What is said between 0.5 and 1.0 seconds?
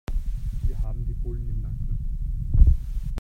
Wir